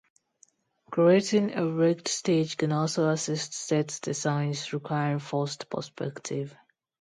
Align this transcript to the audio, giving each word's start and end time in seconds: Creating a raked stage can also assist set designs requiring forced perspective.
Creating 0.89 1.53
a 1.53 1.63
raked 1.63 2.07
stage 2.07 2.57
can 2.57 2.71
also 2.71 3.07
assist 3.09 3.53
set 3.53 3.99
designs 4.01 4.73
requiring 4.73 5.19
forced 5.19 5.69
perspective. 5.69 6.55